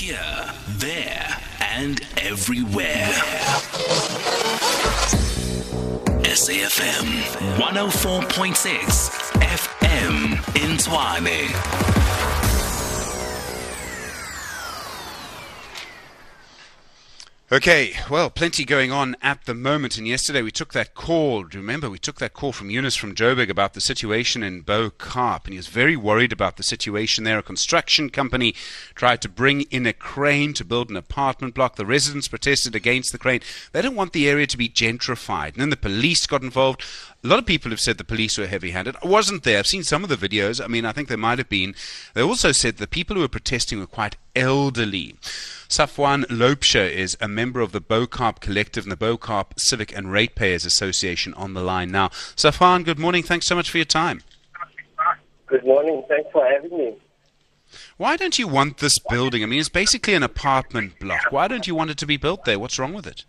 Here, 0.00 0.54
there, 0.78 1.36
and 1.60 2.00
everywhere. 2.16 3.12
SAFM 6.24 7.04
104.6 7.58 9.10
FM 9.42 10.32
in 10.56 10.78
Tshwane. 10.78 12.49
Okay, 17.52 17.94
well, 18.08 18.30
plenty 18.30 18.64
going 18.64 18.92
on 18.92 19.16
at 19.22 19.44
the 19.44 19.54
moment. 19.54 19.98
And 19.98 20.06
yesterday 20.06 20.40
we 20.40 20.52
took 20.52 20.72
that 20.72 20.94
call. 20.94 21.42
Do 21.42 21.58
you 21.58 21.62
remember? 21.62 21.90
We 21.90 21.98
took 21.98 22.20
that 22.20 22.32
call 22.32 22.52
from 22.52 22.70
Eunice 22.70 22.94
from 22.94 23.12
Joburg 23.12 23.50
about 23.50 23.74
the 23.74 23.80
situation 23.80 24.44
in 24.44 24.60
Bo 24.60 24.90
Kaap. 24.90 25.46
And 25.46 25.54
he 25.54 25.56
was 25.56 25.66
very 25.66 25.96
worried 25.96 26.30
about 26.30 26.58
the 26.58 26.62
situation 26.62 27.24
there. 27.24 27.40
A 27.40 27.42
construction 27.42 28.08
company 28.08 28.54
tried 28.94 29.20
to 29.22 29.28
bring 29.28 29.62
in 29.62 29.84
a 29.84 29.92
crane 29.92 30.54
to 30.54 30.64
build 30.64 30.90
an 30.90 30.96
apartment 30.96 31.54
block. 31.54 31.74
The 31.74 31.84
residents 31.84 32.28
protested 32.28 32.76
against 32.76 33.10
the 33.10 33.18
crane. 33.18 33.40
They 33.72 33.82
don't 33.82 33.96
want 33.96 34.12
the 34.12 34.28
area 34.28 34.46
to 34.46 34.56
be 34.56 34.68
gentrified. 34.68 35.54
And 35.54 35.56
then 35.56 35.70
the 35.70 35.76
police 35.76 36.28
got 36.28 36.42
involved. 36.42 36.84
A 37.22 37.26
lot 37.26 37.38
of 37.38 37.44
people 37.44 37.70
have 37.70 37.80
said 37.80 37.98
the 37.98 38.04
police 38.04 38.38
were 38.38 38.46
heavy 38.46 38.70
handed. 38.70 38.96
I 39.04 39.06
wasn't 39.06 39.42
there. 39.42 39.58
I've 39.58 39.66
seen 39.66 39.82
some 39.82 40.02
of 40.02 40.08
the 40.08 40.16
videos. 40.16 40.62
I 40.62 40.68
mean, 40.68 40.86
I 40.86 40.92
think 40.92 41.08
there 41.08 41.18
might 41.18 41.36
have 41.36 41.50
been. 41.50 41.74
They 42.14 42.22
also 42.22 42.50
said 42.50 42.78
the 42.78 42.86
people 42.86 43.14
who 43.14 43.20
were 43.20 43.28
protesting 43.28 43.78
were 43.78 43.86
quite 43.86 44.16
elderly. 44.34 45.16
Safwan 45.68 46.24
Lopsha 46.28 46.90
is 46.90 47.18
a 47.20 47.28
member 47.28 47.60
of 47.60 47.72
the 47.72 47.80
Bo 47.80 48.06
Kaap 48.06 48.40
Collective 48.40 48.84
and 48.84 48.92
the 48.92 48.96
Bo 48.96 49.18
Kaap 49.18 49.60
Civic 49.60 49.94
and 49.94 50.10
Ratepayers 50.10 50.64
Association 50.64 51.34
on 51.34 51.52
the 51.52 51.60
line 51.60 51.90
now. 51.90 52.08
Safwan, 52.08 52.86
good 52.86 52.98
morning. 52.98 53.22
Thanks 53.22 53.44
so 53.44 53.54
much 53.54 53.68
for 53.68 53.76
your 53.76 53.84
time. 53.84 54.22
Good 55.46 55.64
morning. 55.64 56.02
Thanks 56.08 56.30
for 56.32 56.48
having 56.50 56.70
me. 56.70 56.96
Why 57.98 58.16
don't 58.16 58.38
you 58.38 58.48
want 58.48 58.78
this 58.78 58.98
building? 58.98 59.42
I 59.42 59.46
mean, 59.46 59.60
it's 59.60 59.68
basically 59.68 60.14
an 60.14 60.22
apartment 60.22 60.98
block. 60.98 61.30
Why 61.30 61.48
don't 61.48 61.66
you 61.66 61.74
want 61.74 61.90
it 61.90 61.98
to 61.98 62.06
be 62.06 62.16
built 62.16 62.46
there? 62.46 62.58
What's 62.58 62.78
wrong 62.78 62.94
with 62.94 63.06
it? 63.06 63.26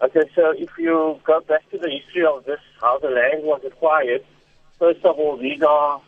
Okay, 0.00 0.30
so 0.36 0.52
if 0.56 0.70
you 0.78 1.18
go 1.24 1.40
back 1.40 1.68
to 1.70 1.78
the 1.78 1.90
history 1.90 2.24
of 2.24 2.44
this, 2.44 2.60
how 2.80 2.98
the 3.00 3.08
land 3.08 3.42
was 3.42 3.60
acquired, 3.66 4.24
first 4.78 5.04
of 5.04 5.18
all, 5.18 5.36
these 5.36 5.60
are 5.62 6.00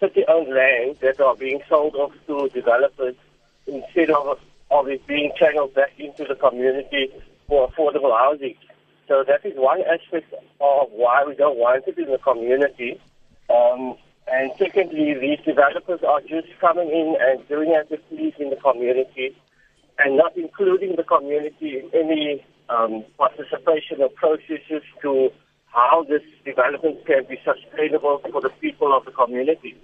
city-owned 0.00 0.52
land 0.52 0.96
that 1.00 1.20
are 1.20 1.36
being 1.36 1.60
sold 1.68 1.94
off 1.94 2.12
to 2.26 2.48
developers 2.52 3.14
instead 3.68 4.10
of, 4.10 4.40
of 4.72 4.88
it 4.88 5.06
being 5.06 5.30
channeled 5.38 5.74
back 5.74 5.92
into 5.98 6.24
the 6.24 6.34
community 6.34 7.08
for 7.46 7.70
affordable 7.70 8.16
housing. 8.18 8.56
So 9.06 9.22
that 9.28 9.46
is 9.46 9.54
one 9.56 9.80
aspect 9.82 10.34
of 10.60 10.88
why 10.90 11.24
we 11.24 11.36
don't 11.36 11.56
want 11.56 11.86
it 11.86 11.96
in 11.96 12.10
the 12.10 12.18
community. 12.18 13.00
Um, 13.48 13.96
and 14.26 14.50
secondly, 14.58 15.14
these 15.14 15.38
developers 15.44 16.00
are 16.02 16.20
just 16.22 16.48
coming 16.60 16.90
in 16.90 17.16
and 17.20 17.46
doing 17.48 17.74
as 17.74 17.88
they 17.88 17.98
please 18.08 18.34
in 18.40 18.50
the 18.50 18.56
community 18.56 19.36
and 20.00 20.16
not 20.16 20.36
including 20.36 20.96
the 20.96 21.04
community 21.04 21.78
in 21.78 21.90
any 21.94 22.44
um, 22.68 23.04
participation 23.16 24.00
or 24.00 24.08
processes 24.10 24.82
to 25.02 25.30
how 25.66 26.04
this 26.08 26.22
development 26.44 27.04
can 27.06 27.24
be 27.28 27.38
sustainable 27.44 28.20
for 28.30 28.40
the 28.40 28.50
people 28.60 28.96
of 28.96 29.04
the 29.04 29.10
community. 29.10 29.76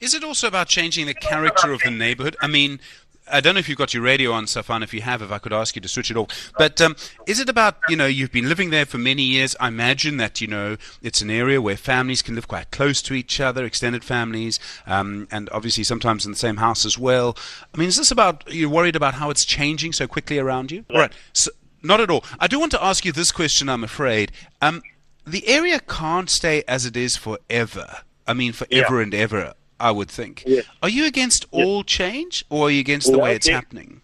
Is 0.00 0.14
it 0.14 0.22
also 0.22 0.46
about 0.46 0.68
changing 0.68 1.06
the 1.06 1.14
character 1.14 1.72
of 1.72 1.80
the 1.80 1.90
neighborhood? 1.90 2.36
I 2.40 2.46
mean, 2.46 2.80
I 3.30 3.40
don't 3.40 3.54
know 3.54 3.58
if 3.58 3.68
you've 3.68 3.78
got 3.78 3.92
your 3.92 4.02
radio 4.02 4.32
on, 4.32 4.44
Safwan. 4.44 4.82
If 4.82 4.94
you 4.94 5.00
have, 5.00 5.20
if 5.22 5.32
I 5.32 5.38
could 5.38 5.52
ask 5.52 5.74
you 5.74 5.82
to 5.82 5.88
switch 5.88 6.10
it 6.10 6.16
off. 6.16 6.52
But 6.58 6.80
um, 6.80 6.94
is 7.26 7.40
it 7.40 7.48
about, 7.48 7.76
you 7.88 7.96
know, 7.96 8.06
you've 8.06 8.30
been 8.32 8.48
living 8.48 8.70
there 8.70 8.86
for 8.86 8.98
many 8.98 9.22
years. 9.22 9.56
I 9.58 9.68
imagine 9.68 10.16
that, 10.18 10.40
you 10.40 10.46
know, 10.46 10.76
it's 11.02 11.20
an 11.20 11.30
area 11.30 11.60
where 11.60 11.76
families 11.76 12.22
can 12.22 12.34
live 12.34 12.46
quite 12.48 12.70
close 12.70 13.02
to 13.02 13.14
each 13.14 13.40
other, 13.40 13.64
extended 13.64 14.04
families, 14.04 14.60
um, 14.86 15.26
and 15.30 15.48
obviously 15.50 15.82
sometimes 15.84 16.24
in 16.24 16.30
the 16.32 16.38
same 16.38 16.58
house 16.58 16.84
as 16.84 16.98
well. 16.98 17.36
I 17.74 17.78
mean, 17.78 17.88
is 17.88 17.96
this 17.96 18.10
about, 18.10 18.44
you're 18.52 18.70
worried 18.70 18.96
about 18.96 19.14
how 19.14 19.30
it's 19.30 19.44
changing 19.44 19.92
so 19.92 20.06
quickly 20.06 20.38
around 20.38 20.70
you? 20.70 20.84
All 20.90 21.00
right. 21.00 21.12
So, 21.32 21.50
not 21.82 22.00
at 22.00 22.10
all. 22.10 22.24
I 22.40 22.46
do 22.46 22.58
want 22.60 22.72
to 22.72 22.82
ask 22.84 23.04
you 23.04 23.12
this 23.12 23.32
question, 23.32 23.68
I'm 23.68 23.84
afraid. 23.84 24.32
Um, 24.62 24.82
the 25.26 25.46
area 25.48 25.80
can't 25.80 26.30
stay 26.30 26.62
as 26.68 26.86
it 26.86 26.96
is 26.96 27.16
forever. 27.16 27.98
I 28.26 28.34
mean, 28.34 28.52
forever 28.52 28.96
Yeah. 28.96 29.02
and 29.02 29.14
ever. 29.14 29.54
I 29.78 29.90
would 29.90 30.10
think. 30.10 30.44
Yes. 30.46 30.64
Are 30.82 30.88
you 30.88 31.06
against 31.06 31.46
all 31.50 31.84
change, 31.84 32.44
or 32.48 32.68
are 32.68 32.70
you 32.70 32.80
against 32.80 33.08
the 33.08 33.16
No, 33.16 33.24
way 33.24 33.34
it's 33.34 33.46
de- 33.46 33.52
happening? 33.52 34.00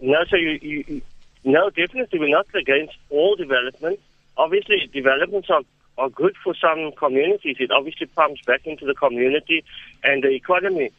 No, 0.00 0.24
so 0.28 0.36
you, 0.36 0.58
you, 0.62 0.84
you 0.88 1.02
no, 1.44 1.70
definitely 1.70 2.18
we're 2.18 2.28
not 2.28 2.46
against 2.54 2.94
all 3.10 3.36
development. 3.36 4.00
Obviously, 4.36 4.90
developments 4.92 5.48
are, 5.48 5.62
are 5.96 6.10
good 6.10 6.34
for 6.42 6.54
some 6.54 6.92
communities. 6.98 7.56
It 7.60 7.70
obviously 7.70 8.06
pumps 8.06 8.42
back 8.46 8.66
into 8.66 8.84
the 8.84 8.94
community 8.94 9.64
and 10.02 10.22
the 10.22 10.30
economy. 10.30 10.90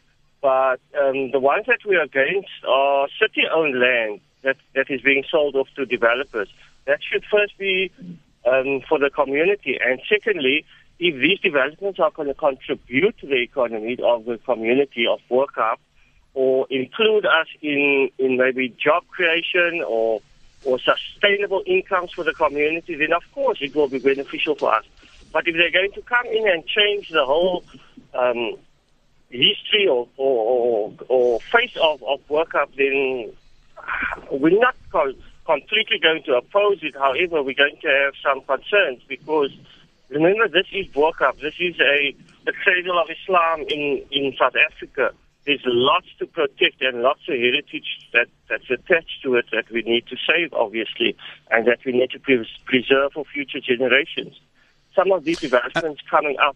But 0.42 0.80
um, 1.00 1.32
the 1.32 1.40
ones 1.40 1.66
that 1.68 1.80
we 1.86 1.96
are 1.96 2.04
against 2.04 2.50
are 2.68 3.08
city-owned 3.20 3.80
land 3.80 4.22
that, 4.44 4.58
that 4.76 4.90
is 4.90 5.02
being 5.02 5.24
sold 5.30 5.56
off 5.56 5.68
to 5.76 5.86
developers. 5.86 6.48
That 6.86 7.00
should 7.04 7.26
first 7.26 7.58
be 7.58 7.92
um, 8.46 8.82
for 8.88 8.98
the 9.00 9.10
community. 9.10 9.78
And 9.84 10.00
secondly, 10.08 10.64
if 11.00 11.16
these 11.22 11.40
developments 11.40 12.00
are 12.00 12.12
going 12.12 12.28
to 12.28 12.34
contribute 12.34 13.18
to 13.20 13.28
the 13.28 13.42
economy 13.42 13.98
of 14.04 14.26
the 14.26 14.38
community 14.40 15.06
of 15.08 15.20
Kaap, 15.30 15.78
or 16.34 16.68
include 16.70 17.26
us 17.26 17.48
in, 17.62 18.10
in 18.18 18.38
maybe 18.38 18.76
job 18.84 19.04
creation 19.08 19.84
or 19.88 20.22
or 20.64 20.80
sustainable 20.80 21.64
incomes 21.66 22.12
for 22.14 22.24
the 22.24 22.34
community, 22.34 22.96
then 22.96 23.14
of 23.14 23.24
course 23.34 23.60
it 23.62 23.76
will 23.76 23.88
be 23.88 24.00
beneficial 24.00 24.56
for 24.56 24.74
us. 24.74 24.84
But 25.32 25.48
if 25.48 25.56
they're 25.56 25.72
going 25.72 25.92
to 25.94 26.02
come 26.02 26.26
in 26.26 26.48
and 26.48 26.66
change 26.66 27.10
the 27.10 27.24
whole 27.24 27.64
um, 28.14 28.56
history 29.30 29.88
or, 29.90 30.08
or, 30.18 30.94
or, 31.08 31.40
face 31.52 31.76
of, 31.82 32.04
of 32.04 32.20
Kaap, 32.28 32.76
then 32.76 33.32
we're 34.32 34.60
not 34.60 34.76
co- 34.92 35.14
completely 35.46 36.00
going 36.02 36.24
to 36.24 36.34
oppose 36.36 36.80
it. 36.82 36.96
However, 36.96 37.44
we're 37.44 37.54
going 37.54 37.78
to 37.82 37.88
have 37.88 38.14
some 38.24 38.42
concerns 38.42 39.02
because 39.08 39.52
remember, 40.10 40.48
this 40.48 40.68
is 40.72 40.88
Bo 40.88 41.12
This 41.42 41.56
is 41.60 41.76
a 41.80 42.16
the 42.46 42.54
cradle 42.64 42.98
of 42.98 43.08
Islam 43.10 43.66
in, 43.68 44.04
in 44.10 44.34
South 44.40 44.54
Africa. 44.72 45.12
There's 45.46 45.64
lots 45.66 46.08
to 46.20 46.26
protect 46.26 46.82
and 46.82 47.02
lots 47.02 47.22
of 47.28 47.36
heritage 47.36 47.88
that, 48.14 48.28
that's 48.50 48.70
attached 48.70 49.22
to 49.24 49.36
it 49.36 49.46
that 49.52 49.70
we 49.72 49.82
need 49.84 50.08
to 50.08 50.16
save, 50.28 50.54
obviously, 50.54 51.16
and 51.52 51.68
that 51.68 51.80
we 51.86 51.92
need 51.94 52.12
to 52.12 52.20
pre- 52.20 52.48
preserve 52.66 53.14
for 53.14 53.26
future 53.26 53.60
generations. 53.60 54.40
Some 54.96 55.12
of 55.12 55.24
these 55.24 55.40
developments 55.40 56.02
coming 56.10 56.38
up, 56.40 56.56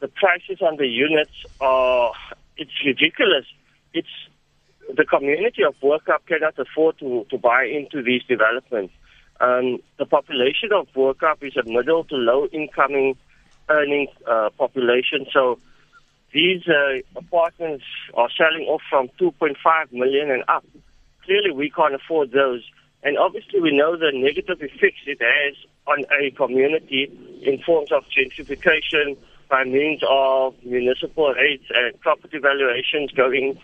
the 0.00 0.08
prices 0.08 0.60
on 0.62 0.76
the 0.76 0.86
units 0.86 1.44
are, 1.60 2.12
it's 2.56 2.72
ridiculous. 2.84 3.46
It's, 3.94 4.08
the 4.96 5.04
community 5.04 5.62
of 5.62 5.78
Bo 5.80 5.98
cannot 6.26 6.58
afford 6.58 6.98
to, 6.98 7.26
to 7.30 7.38
buy 7.38 7.64
into 7.64 8.02
these 8.02 8.22
developments. 8.24 8.94
Um, 9.40 9.78
the 9.98 10.06
population 10.06 10.70
of 10.72 10.88
Kaap 10.94 11.42
is 11.42 11.56
a 11.56 11.64
middle 11.64 12.04
to 12.04 12.14
low 12.14 12.46
incoming 12.46 13.16
earning 13.70 14.08
uh, 14.26 14.50
population. 14.58 15.26
So 15.32 15.58
these 16.32 16.62
uh, 16.68 16.98
apartments 17.16 17.84
are 18.14 18.28
selling 18.36 18.66
off 18.66 18.82
from 18.90 19.08
2.5 19.20 19.56
million 19.92 20.30
and 20.30 20.44
up. 20.48 20.64
Clearly, 21.24 21.52
we 21.52 21.70
can't 21.70 21.94
afford 21.94 22.32
those. 22.32 22.62
And 23.02 23.16
obviously, 23.16 23.60
we 23.60 23.76
know 23.76 23.96
the 23.96 24.10
negative 24.12 24.60
effects 24.60 25.00
it 25.06 25.20
has 25.20 25.56
on 25.86 26.04
a 26.20 26.30
community 26.32 27.10
in 27.42 27.62
forms 27.62 27.90
of 27.92 28.04
gentrification 28.14 29.16
by 29.48 29.64
means 29.64 30.02
of 30.08 30.54
municipal 30.64 31.32
rates 31.32 31.64
and 31.74 31.98
property 32.00 32.38
valuations 32.38 33.10
going 33.12 33.58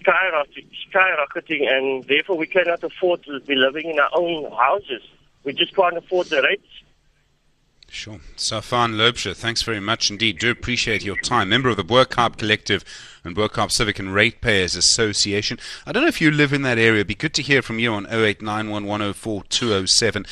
skyrocket- 0.00 0.66
skyrocketing, 0.90 1.70
and 1.70 2.04
therefore 2.04 2.36
we 2.36 2.46
cannot 2.46 2.82
afford 2.82 3.22
to 3.24 3.40
be 3.40 3.54
living 3.54 3.90
in 3.90 3.98
our 3.98 4.10
own 4.14 4.50
houses. 4.52 5.02
We 5.44 5.52
just 5.52 5.74
can't 5.74 5.96
afford 5.96 6.28
the 6.28 6.42
rates. 6.42 6.66
Sure. 7.90 8.20
Safan 8.36 8.96
Lobsha, 8.96 9.34
thanks 9.34 9.62
very 9.62 9.80
much 9.80 10.10
indeed. 10.10 10.38
Do 10.38 10.50
appreciate 10.50 11.02
your 11.02 11.16
time. 11.16 11.48
Member 11.48 11.70
of 11.70 11.78
the 11.78 11.84
Bo 11.84 12.04
Collective 12.04 12.84
and 13.24 13.34
Bo 13.34 13.48
Civic 13.68 13.98
and 13.98 14.14
Ratepayers 14.14 14.76
Association. 14.76 15.58
I 15.86 15.92
don't 15.92 16.02
know 16.02 16.08
if 16.08 16.20
you 16.20 16.30
live 16.30 16.52
in 16.52 16.60
that 16.62 16.76
area. 16.76 16.96
It'd 16.96 17.06
be 17.06 17.14
good 17.14 17.32
to 17.34 17.42
hear 17.42 17.62
from 17.62 17.78
you 17.78 17.94
on 17.94 18.04
0891104207. 18.06 20.26